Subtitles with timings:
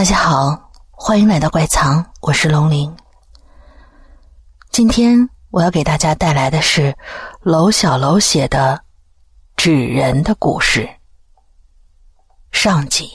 [0.00, 2.90] 大家好，欢迎来到怪藏，我是龙鳞。
[4.70, 6.96] 今天我要给大家带来的是
[7.42, 8.82] 楼小楼写的
[9.62, 10.88] 《纸人的故事》
[12.50, 13.10] 上集。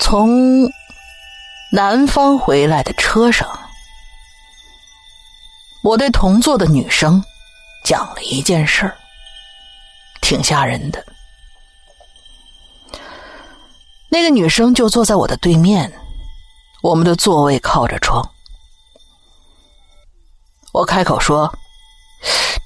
[0.00, 0.66] 从
[1.70, 3.48] 南方回来的车上，
[5.84, 7.22] 我对同座的女生
[7.84, 8.96] 讲了一件事儿，
[10.20, 11.04] 挺吓人的。
[14.08, 15.92] 那个女生就坐在我的对面，
[16.82, 18.28] 我们的座位靠着窗。
[20.72, 21.52] 我开口说：“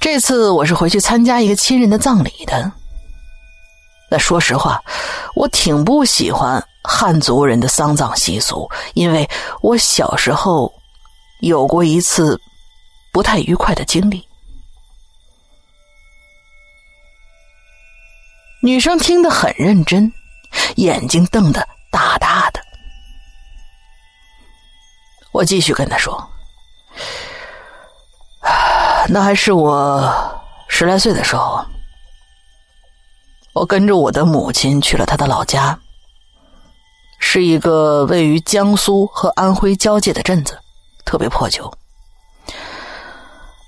[0.00, 2.72] 这次我是回去参加一个亲人的葬礼的。”
[4.10, 4.80] 那说实话，
[5.34, 6.64] 我挺不喜欢。
[6.86, 9.27] 汉族人的丧葬习俗，因为
[9.62, 10.70] 我小时候
[11.40, 12.38] 有过一次
[13.10, 14.28] 不太愉快的经历。
[18.62, 20.12] 女生听得很认真，
[20.77, 22.60] 眼睛瞪得大大的。
[25.32, 26.22] 我继续跟她说
[29.08, 31.64] ：“那还是我十来岁的时候，
[33.55, 35.78] 我跟着我的母亲去了她的老家。”
[37.27, 40.58] 是一个位于江苏和安徽交界的镇子，
[41.05, 41.72] 特别破旧。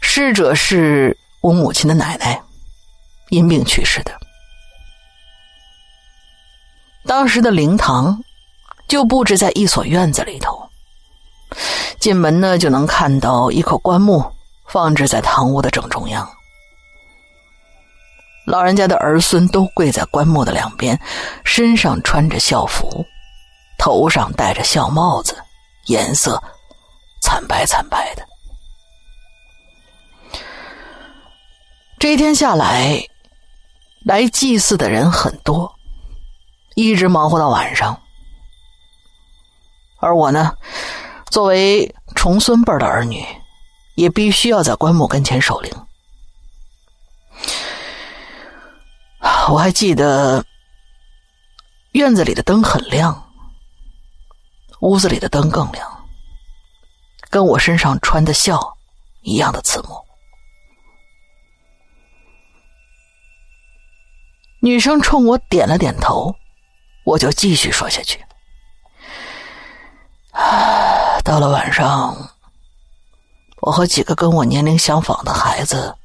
[0.01, 2.41] 逝者是我母亲的奶奶，
[3.31, 4.13] 因病去世的。
[7.07, 8.23] 当时的灵堂
[8.89, 10.69] 就布置在一所院子里头，
[11.99, 14.23] 进门呢就能看到一口棺木
[14.67, 16.29] 放置在堂屋的正中央。
[18.47, 20.99] 老人家的儿孙都跪在棺木的两边，
[21.45, 23.05] 身上穿着校服。
[23.79, 25.37] 头上戴着孝帽子，
[25.87, 26.43] 颜色
[27.21, 28.27] 惨白惨白的。
[31.99, 32.99] 这一天下来，
[34.05, 35.75] 来祭祀的人很多，
[36.75, 38.01] 一直忙活到晚上。
[39.99, 40.57] 而我呢，
[41.31, 43.25] 作为重孙辈的儿女，
[43.95, 45.73] 也必须要在棺木跟前守灵。
[49.49, 50.45] 我还记得，
[51.93, 53.23] 院子里的灯很亮。
[54.81, 56.07] 屋子里的灯更亮，
[57.31, 58.77] 跟我身上穿的孝
[59.23, 60.05] 一样的刺目。
[64.61, 66.35] 女生冲我点了点头，
[67.05, 68.23] 我就继续说下去。
[71.25, 72.31] 到了晚上，
[73.63, 75.97] 我和几个跟我年龄相仿的孩子，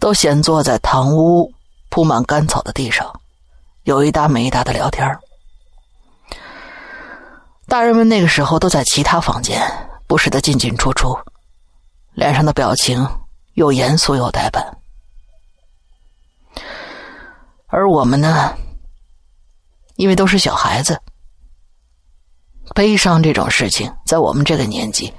[0.00, 1.53] 都闲坐在堂屋
[1.94, 3.08] 铺满干草的地上，
[3.84, 5.16] 有一搭没一搭的聊天
[7.68, 9.62] 大人们那个时候都在其他房间，
[10.08, 11.16] 不时的进进出出，
[12.14, 13.08] 脸上的表情
[13.52, 14.76] 又严肃又呆板。
[17.68, 18.52] 而我们呢，
[19.94, 21.00] 因为都是小孩子，
[22.74, 25.14] 悲伤这种事情在我们这个年纪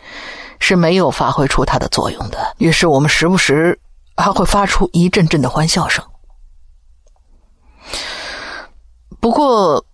[0.59, 2.53] 是没有发挥出它的作用的。
[2.57, 3.79] 于是我们时不时
[4.17, 6.05] 还会发出一阵阵的欢笑声。
[9.19, 9.85] 不过。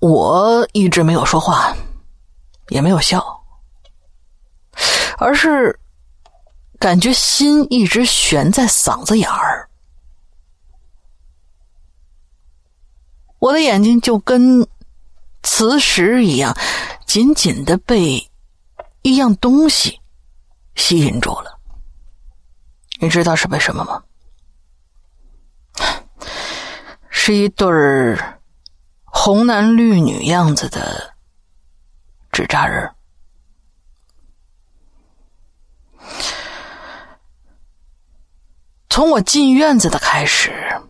[0.00, 1.76] 我一直没有说话，
[2.68, 3.42] 也没有笑，
[5.16, 5.76] 而是
[6.78, 9.68] 感觉心一直悬在嗓子眼儿。
[13.40, 14.68] 我的眼睛就跟
[15.42, 16.56] 磁石一样，
[17.04, 18.30] 紧紧的被
[19.02, 20.00] 一样东西
[20.76, 21.58] 吸引住了。
[23.00, 24.00] 你知道是为什么吗？
[27.28, 28.40] 是一对儿。
[29.04, 31.12] 红男绿女样子的
[32.32, 32.90] 纸扎人
[38.88, 40.80] 从我进院子的开始，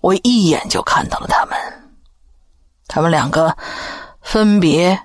[0.00, 1.58] 我一眼就看到了他们。
[2.86, 3.54] 他们两个
[4.22, 4.98] 分别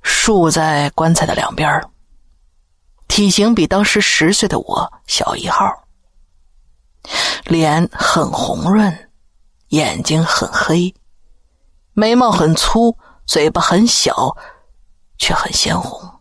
[0.00, 1.78] 竖在棺材的两边
[3.06, 5.86] 体型比当时十岁的我小一号，
[7.44, 9.09] 脸很红润，
[9.70, 10.94] 眼睛很黑。
[11.92, 12.96] 眉毛很粗，
[13.26, 14.36] 嘴巴很小，
[15.18, 16.20] 却很鲜红。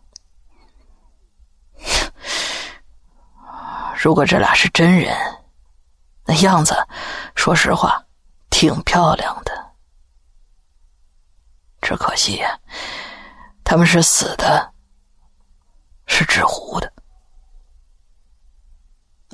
[4.01, 5.15] 如果这俩是真人，
[6.25, 6.75] 那样子，
[7.35, 8.03] 说实话，
[8.49, 9.69] 挺漂亮的。
[11.81, 12.59] 只可惜呀，
[13.63, 14.73] 他们是死的，
[16.07, 16.91] 是纸糊的。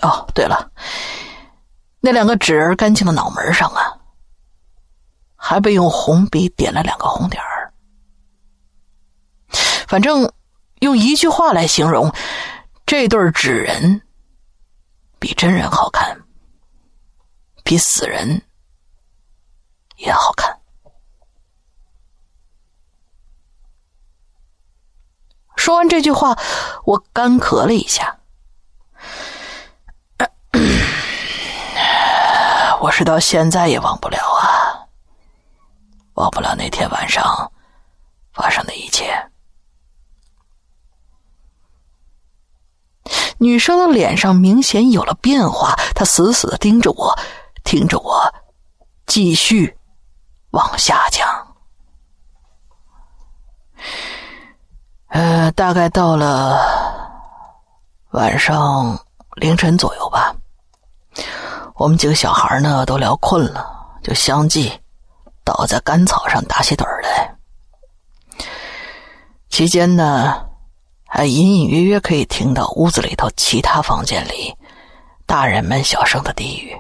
[0.02, 0.70] 哦，对了，
[2.02, 3.98] 那两个纸儿干净的脑门上啊，
[5.48, 7.72] 还被用红笔点了两个红点儿。
[9.88, 10.34] 反正
[10.80, 12.12] 用一句话来形容，
[12.84, 14.02] 这对纸人
[15.20, 16.20] 比真人好看，
[17.64, 18.42] 比死人
[19.98, 20.60] 也好看。
[25.56, 26.36] 说完这句话，
[26.86, 28.18] 我干咳了一下。
[32.82, 34.18] 我是到现在也忘不了，
[36.16, 37.52] 忘不了那天晚上
[38.34, 39.14] 发生的一切。
[43.38, 47.14] 女生的脸上明显有了变化，她死死的盯着我，
[47.64, 48.34] 听着我
[49.06, 49.78] 继续
[50.52, 51.28] 往下讲。
[55.10, 56.58] 呃，大概到了
[58.12, 58.98] 晚上
[59.36, 60.34] 凌晨左右吧。
[61.76, 64.72] 我们几个小孩呢都聊困了，就相继
[65.46, 67.34] 倒在干草上打起盹儿来。
[69.50, 70.50] 期间呢，
[71.06, 74.54] 还隐隐约约可以听到屋子里头其他房间里
[75.26, 76.76] 大人们小声的低语。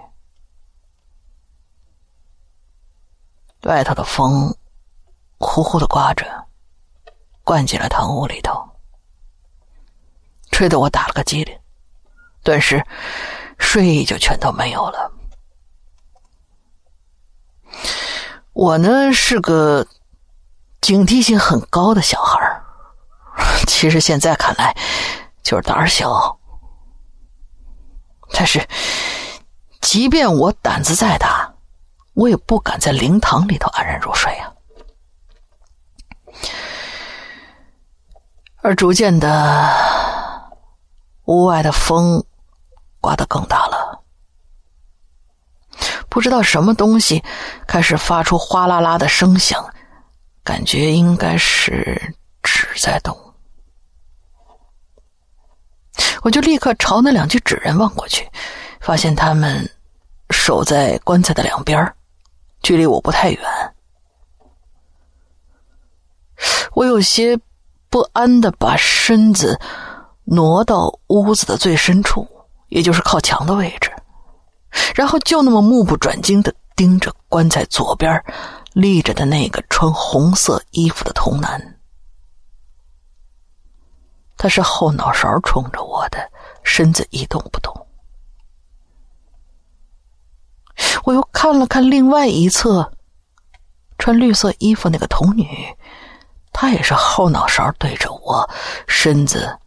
[3.61, 4.53] 外头的风
[5.37, 6.25] 呼呼的刮着，
[7.43, 8.51] 灌进了堂屋里头，
[10.51, 11.57] 吹得我打了个激灵，
[12.43, 12.83] 顿时。
[13.57, 15.09] 睡意就全都没有了。
[18.65, 19.85] 我呢是个
[20.81, 22.39] 警惕性很高的小孩
[23.67, 24.75] 其实现在看来
[25.43, 26.35] 就是胆小。
[28.31, 28.67] 但是，
[29.81, 31.53] 即便我胆子再大，
[32.15, 34.51] 我也不敢在灵堂里头安然入睡啊。
[38.63, 39.69] 而逐渐的，
[41.25, 42.25] 屋外的风。
[42.99, 43.74] 刮得更大了，
[46.15, 47.21] 不知道什么东西
[47.67, 49.61] 开始发出哗啦啦的声响，
[50.45, 53.13] 感觉应该是纸在动。
[56.21, 58.25] 我就立刻朝那两具纸人望过去，
[58.79, 59.69] 发现他们
[60.29, 61.93] 守在棺材的两边，
[62.63, 63.41] 距离我不太远。
[66.75, 67.37] 我有些
[67.89, 69.59] 不安的把身子
[70.23, 72.25] 挪到屋子的最深处。
[72.69, 73.91] 也就是靠墙的位置，
[74.95, 78.23] 然后就那么目不转睛的盯着棺材左边
[78.73, 81.79] 立着的那个穿红色衣服的童男。
[84.37, 86.29] 他是后脑勺冲着我的，
[86.63, 87.73] 身子一动不动。
[91.05, 92.91] 我又看了看另外一侧，
[93.97, 95.47] 穿绿色衣服那个童女，
[96.51, 98.49] 她也是后脑勺对着我，
[98.87, 99.57] 身子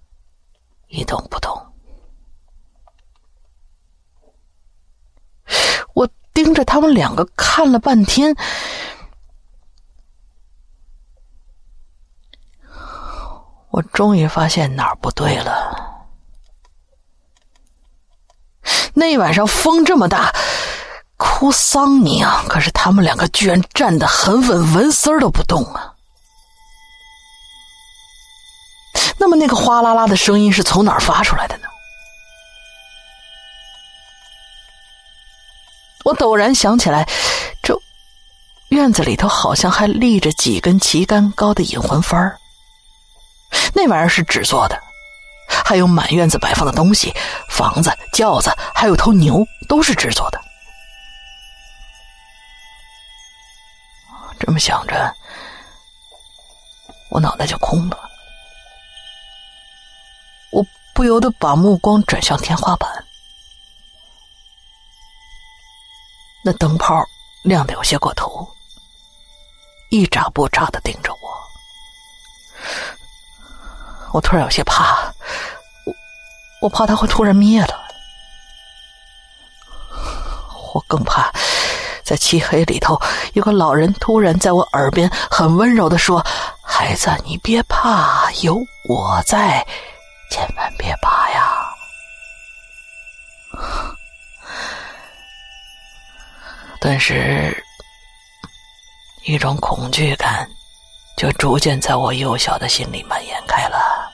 [0.88, 1.68] 一动不动。
[6.38, 8.32] 盯着他们两个看了半天，
[13.70, 16.06] 我终于发现哪儿不对了。
[18.94, 20.32] 那晚上风这么大，
[21.17, 22.44] 哭丧你啊！
[22.48, 25.93] 可是他们两个居然站得很稳，纹丝儿都不动啊。
[29.19, 31.67] 那么那个哗啦啦的声音是从哪儿发出来的呢？
[36.05, 37.06] 我陡然想起来，
[37.62, 37.78] 这
[38.70, 42.34] 院子里头好像还立着几根旗杆高的引魂幡
[43.74, 44.81] 那玩意儿是纸做的，
[45.48, 47.14] 还有满院子摆放的东西，
[47.48, 50.40] 房子、轿子，还有头牛，都是纸做的。
[54.38, 55.14] 这么想着，
[57.10, 57.98] 我脑袋就空了，
[60.52, 60.64] 我
[60.94, 62.97] 不由得把目光转向天花板。
[66.44, 67.04] 那灯泡
[67.42, 68.48] 亮的有些过头，
[69.90, 71.38] 一眨不眨的盯着我。
[74.12, 75.12] 我突然有些怕，
[75.84, 75.94] 我
[76.62, 77.86] 我怕它会突然灭了。
[80.74, 81.30] 我更怕
[82.04, 82.98] 在漆黑里头
[83.34, 86.24] 有个老人突然在我耳边很温柔的说
[86.62, 89.66] ：“孩子，你别怕，有我在，
[90.30, 91.74] 千万别怕呀。”
[96.81, 97.65] 顿时，
[99.25, 100.49] 一种恐惧感
[101.17, 104.13] 就逐渐在我幼小的心里蔓延开了，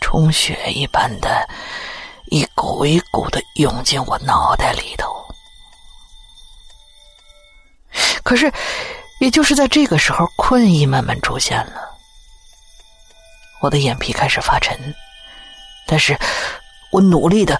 [0.00, 1.48] 充血一般的，
[2.26, 5.26] 一股一股的涌进我脑袋里头。
[8.22, 8.52] 可是，
[9.20, 11.96] 也就是在这个时候，困意慢慢出现了，
[13.62, 14.94] 我的眼皮开始发沉，
[15.86, 16.16] 但是
[16.92, 17.58] 我努力的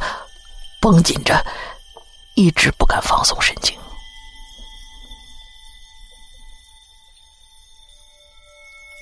[0.78, 1.42] 绷紧着，
[2.34, 3.78] 一直不敢放松神经。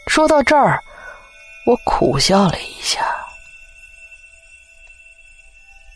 [0.06, 0.82] 说到这儿，
[1.66, 3.06] 我苦笑了一下。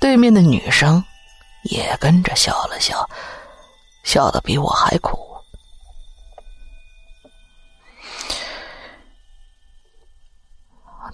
[0.01, 1.03] 对面的女生
[1.65, 3.09] 也跟着笑了笑，
[4.05, 5.19] 笑得比我还苦。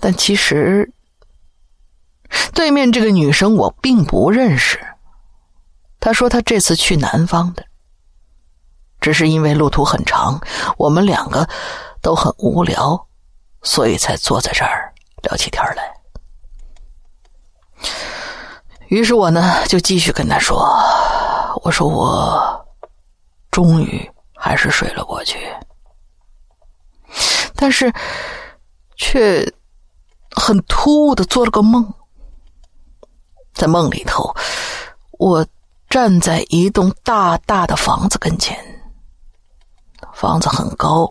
[0.01, 0.93] 但其实，
[2.55, 4.79] 对面这个女生我并不认识。
[6.01, 7.65] 他说他这次去南方的，
[9.01, 10.41] 只是因为路途很长，
[10.77, 11.49] 我们两个。
[12.01, 13.09] 都很无聊，
[13.63, 15.93] 所以才坐在这儿聊起天来。
[18.87, 20.65] 于是我呢就继续跟他说
[21.65, 22.67] ：“我说我
[23.51, 25.37] 终于还是睡了过去，
[27.57, 27.93] 但是
[28.97, 29.45] 却
[30.31, 31.93] 很突兀的做了个梦。
[33.55, 34.33] 在梦里头，
[35.19, 35.45] 我
[35.89, 38.57] 站在一栋大大的房子跟前，
[40.13, 41.11] 房子很高。”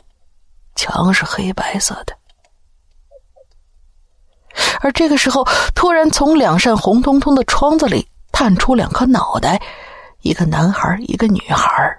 [0.80, 2.16] 墙是黑白色的，
[4.80, 5.44] 而这个时候，
[5.74, 9.60] 突然从两扇红彤彤的窗子里探出两颗脑袋，
[10.22, 11.98] 一个男孩，一个女孩。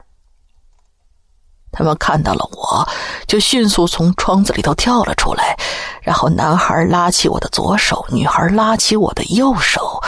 [1.72, 2.88] 他们看到了我，
[3.26, 5.56] 就迅速从窗子里头跳了出来，
[6.00, 10.00] 然后男孩拉起我的左手，女孩拉起我的右手，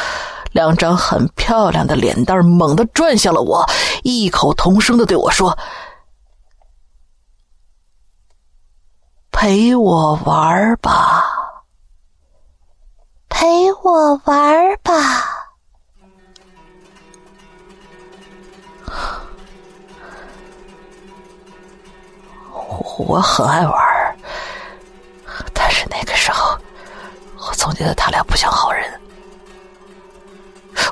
[0.52, 3.64] 两张很漂亮的脸蛋猛地转向了我，
[4.02, 5.56] 异口同声的对我说。
[9.30, 11.24] 陪我玩吧，
[13.28, 15.36] 陪我玩吧。
[22.98, 24.16] 我很爱玩，
[25.54, 26.54] 但是那个时候，
[27.38, 28.99] 我总觉得他俩不像好人。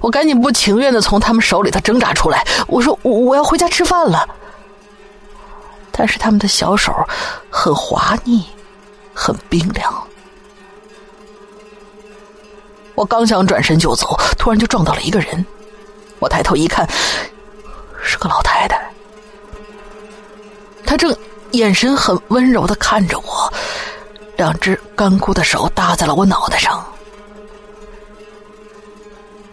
[0.00, 4.28] 我赶紧不情愿的从他们手里头挣扎出来，我说：“我要回家吃饭了。”
[5.90, 6.94] 但是他们的小手
[7.50, 8.44] 很滑腻，
[9.12, 10.06] 很冰凉。
[12.94, 15.44] 我刚想转身就走，突然就撞到了一个人。
[16.20, 16.88] 我抬头一看，
[18.02, 18.80] 是个老太太。
[20.84, 21.16] 她正
[21.52, 23.52] 眼神很温柔的看着我，
[24.36, 26.84] 两只干枯的手搭在了我脑袋上。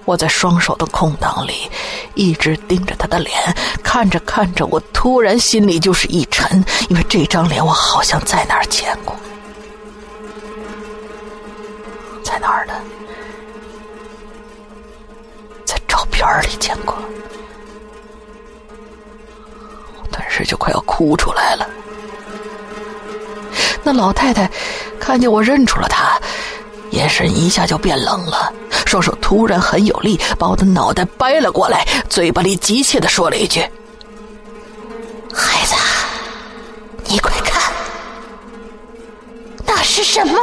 [0.05, 1.69] 我在双手的空档里，
[2.13, 3.33] 一直盯着他的脸，
[3.83, 9.15] 看着看着，我突然心里就是一沉，因为这张脸我好像在哪儿见过，
[12.24, 12.74] 在哪儿呢？
[15.65, 16.95] 在照片里见过，
[20.12, 21.67] 顿时就快要哭出来了。
[23.83, 24.50] 那老太太
[25.00, 26.19] 看见我认出了她。
[26.95, 28.51] 眼神一下就变冷了，
[28.85, 33.59] 双手突然很有力，把我的脑袋掰了过来，嘴巴里急切的说了一句
[35.33, 35.75] ：“孩子，
[37.07, 37.71] 你快看，
[39.65, 40.39] 那是什么？”